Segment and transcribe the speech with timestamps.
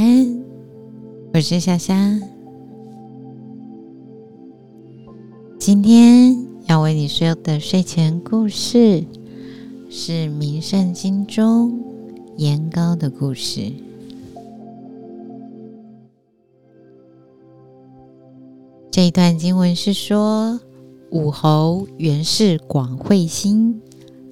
[0.00, 0.42] 安，
[1.34, 2.18] 我是夏夏。
[5.58, 6.34] 今天
[6.66, 9.04] 要为你说的睡前故事
[9.90, 11.78] 是《名圣经》中
[12.38, 13.70] 颜高的故事。
[18.90, 20.58] 这一段经文是说，
[21.10, 23.78] 武侯原是广惠心，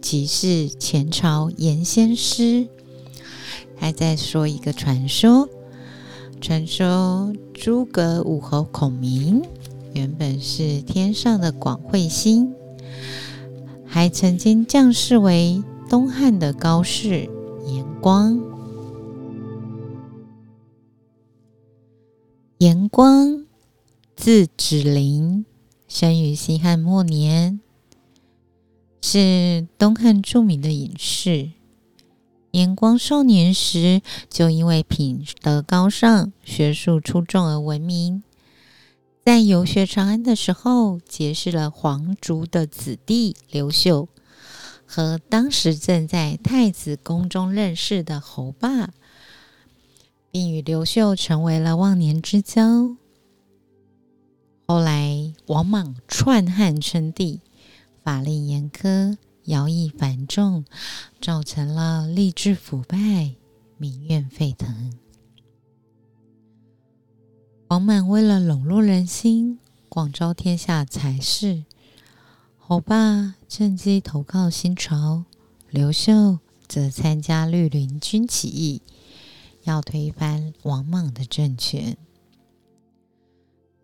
[0.00, 2.66] 即是前朝颜先师。
[3.74, 5.48] 还在说一个传说，
[6.42, 9.42] 传说诸葛武侯孔明
[9.94, 12.52] 原本是天上的广惠星，
[13.86, 17.30] 还曾经降世为东汉的高士
[17.68, 18.40] 颜光。
[22.58, 23.46] 颜光
[24.16, 25.44] 字子陵，
[25.86, 27.60] 生于西汉末年，
[29.00, 31.52] 是东汉著名的隐士。
[32.52, 38.22] 颜光少年时就因为品德高尚、学术出众而闻名。
[39.24, 44.08] 在游学长安的时候，结识了皇族的子弟刘秀
[44.84, 48.90] 和当时正在太子宫中任事的侯霸，
[50.30, 52.96] 并与刘秀成为了忘年之交。
[54.66, 57.40] 后来王莽篡汉称帝，
[58.02, 59.16] 法令严苛。
[59.46, 60.64] 徭役繁重，
[61.20, 63.34] 造成了吏治腐败，
[63.76, 64.92] 民怨沸腾。
[67.68, 71.64] 王莽为了笼络人心，广招天下才士，
[72.58, 75.24] 侯霸趁机投靠新朝，
[75.70, 78.82] 刘秀则参加绿林军起义，
[79.64, 81.96] 要推翻王莽的政权。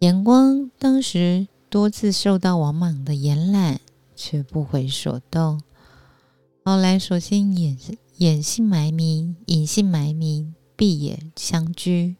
[0.00, 3.80] 严光当时多次受到王莽的延揽。
[4.16, 5.60] 却不为所动。
[6.64, 7.78] 后来，索性隐
[8.16, 12.16] 隐姓埋名，隐姓埋名，闭眼相居。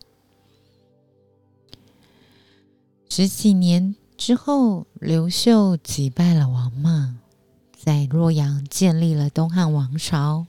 [3.09, 7.19] 十几年之后，刘秀击败了王莽，
[7.77, 10.47] 在洛阳建立了东汉王朝，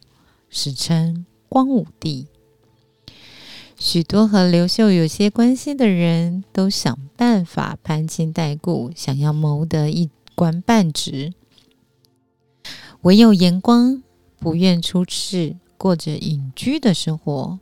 [0.49, 2.27] 史称光武帝。
[3.79, 11.33] 许多和刘秀有些关系的人都想办法攀亲带故，想要谋得一官半职。
[13.07, 14.03] 唯有严光
[14.37, 17.57] 不愿出仕，过着隐居的生活。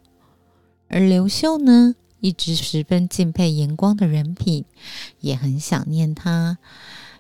[0.88, 4.66] 而刘秀呢，一直十分敬佩严光的人品，
[5.20, 6.58] 也很想念他，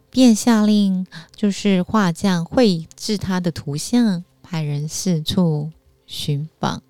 [0.09, 1.05] 便下令，
[1.35, 5.69] 就是画匠绘制他的图像，派人四处
[6.07, 6.81] 寻访。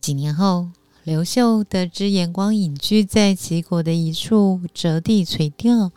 [0.00, 0.70] 几年后，
[1.04, 5.92] 刘秀得知严光隐居在齐国的一处折地垂钓，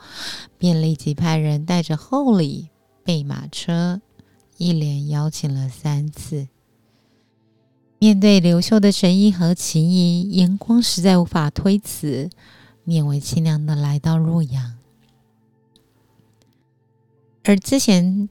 [0.56, 2.68] 便立即派人带着厚礼。
[3.06, 4.00] 备马车，
[4.56, 6.48] 一连邀请了三次。
[8.00, 12.28] 面对刘秀的诚意和情谊，严光实在无法推辞，
[12.84, 14.76] 勉为其难的来到洛阳。
[17.44, 18.28] 而之前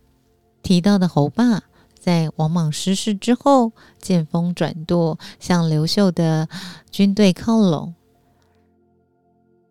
[0.61, 1.63] 提到的侯霸，
[1.97, 6.49] 在王莽失势之后，见风转舵，向刘秀的
[6.91, 7.95] 军队靠拢。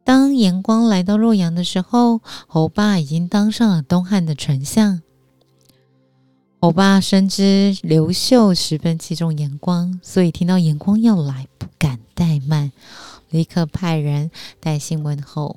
[0.04, 5.00] 当严光来到洛阳的时候，侯霸已经当上了东汉的丞相。
[6.60, 12.70] 侯霸深知刘秀十分器重严光，所以听到严光要来，不敢怠慢，
[13.31, 15.56] 立刻派人带信问候。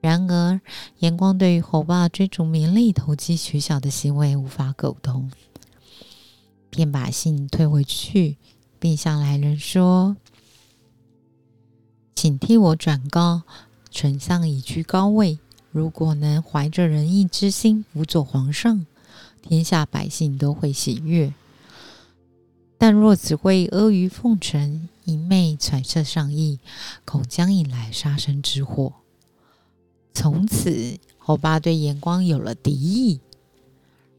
[0.00, 0.60] 然而，
[0.98, 5.30] 严光对于侯霸追逐名利、投机取巧的行为无法苟同，
[6.70, 8.36] 便把信退回去，
[8.80, 10.16] 并向来人说。
[12.14, 13.42] 请替我转告
[13.90, 15.38] 丞相已居高位，
[15.70, 18.86] 如果能怀着仁义之心辅佐皇上，
[19.42, 21.32] 天下百姓都会喜悦；
[22.78, 26.60] 但若只会阿谀奉承、一昧揣测上意，
[27.04, 28.92] 恐将引来杀身之祸。
[30.14, 33.20] 从此，侯霸对严光有了敌意，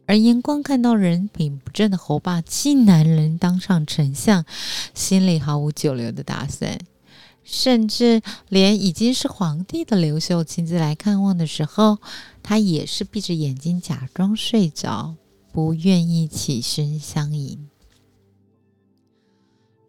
[0.06, 4.44] 而严光看到人品不正的侯霸竟然能当上丞相，
[4.94, 6.78] 心里毫无久留的打算。
[7.44, 12.00] 甚至连已经是皇帝的刘秀亲自来看望的时候，
[12.42, 15.16] 他也是闭着眼睛假装睡着，
[15.52, 17.70] 不愿意起身相迎。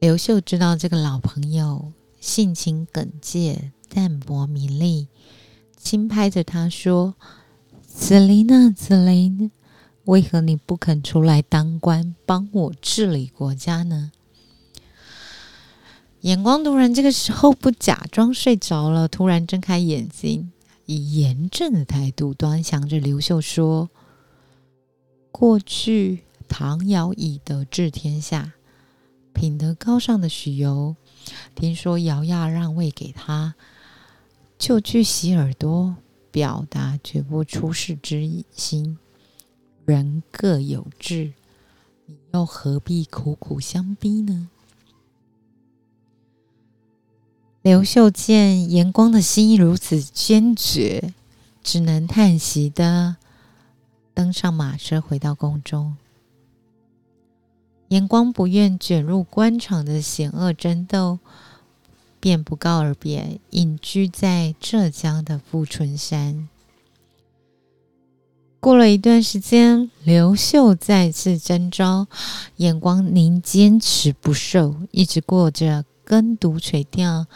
[0.01, 5.09] 刘秀知道这个老朋友性情耿介、淡泊名利，
[5.77, 7.15] 轻拍着他说
[7.87, 9.51] ：“子陵啊，子陵，
[10.05, 14.13] 为何你不肯出来当官，帮我治理国家呢？”
[16.25, 20.51] 眼光突然，这个时候不假装睡着了，突然睁开眼睛，
[20.87, 23.91] 以严正的态度端详着刘秀说
[25.31, 28.55] ：“过去唐尧以德治天下，
[29.35, 30.97] 品德高尚的许由，
[31.55, 33.55] 听说瑶亚让位给他，
[34.59, 35.95] 就去洗耳朵，
[36.31, 38.97] 表达绝不出世之心。
[39.85, 41.35] 人各有志，
[42.07, 44.49] 你又何必苦苦相逼呢？
[47.65, 51.15] 刘秀见严光的心意如此坚决，
[51.63, 53.17] 只能叹息的
[54.13, 55.97] 登上马车，回到宫中。
[57.89, 61.21] 严光不愿卷入官场的险恶争斗，
[62.21, 66.47] 便不告而别，隐居在浙江的富春山。
[68.61, 72.09] 过了一段时间，刘秀再次征召
[72.57, 75.87] 严光，您坚持不受，一直过着。
[76.05, 77.27] 耕读垂钓、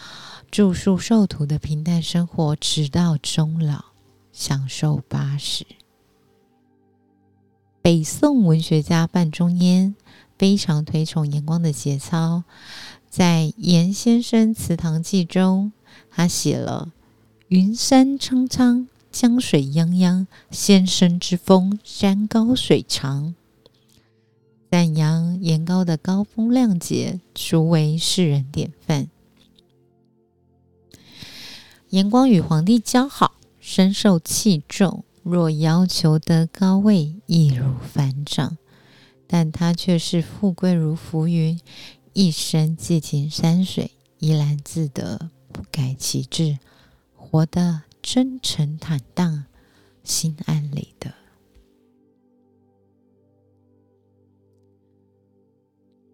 [0.51, 3.87] 住宿受徒的平淡生活，直到终老，
[4.33, 5.67] 享受八十。
[7.81, 9.95] 北宋文学家范仲淹
[10.37, 12.45] 非常推崇严光的节操，
[13.09, 15.73] 在《严先生祠堂记》中，
[16.11, 16.93] 他写了
[17.49, 23.35] “云山苍苍，江水泱泱，先生之风，山高水长”。
[24.71, 29.09] 赞扬严高的高风亮节，殊为世人典范。
[31.89, 35.05] 严光与皇帝交好，深受器重。
[35.23, 38.57] 若要求得高位，易如反掌。
[39.27, 41.61] 但他却是富贵如浮云，
[42.15, 46.59] 一生寄情山水，怡然自得，不改其志，
[47.15, 49.45] 活得真诚坦荡，
[50.03, 51.13] 心安理得。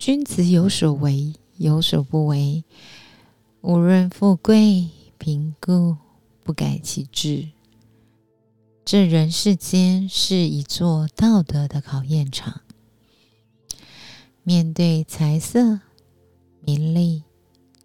[0.07, 2.63] 君子有所为，有所不为。
[3.63, 5.97] 无论富贵贫富，
[6.43, 7.49] 不改其志。
[8.85, 12.61] 这人世间是一座道德的考验场。
[14.43, 15.81] 面对财色、
[16.61, 17.23] 名利、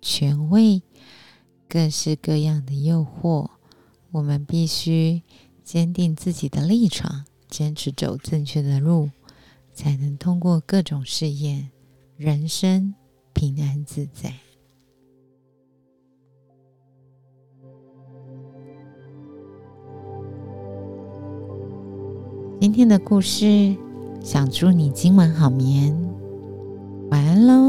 [0.01, 0.81] 权位，
[1.69, 3.51] 各式各样的诱惑，
[4.11, 5.21] 我们必须
[5.63, 9.09] 坚定自己的立场，坚持走正确的路，
[9.73, 11.71] 才能通过各种试验。
[12.19, 12.93] 人生
[13.31, 14.29] 平安自在。
[22.59, 23.73] 今天的故事，
[24.21, 25.97] 想祝你今晚好眠，
[27.09, 27.68] 晚安喽，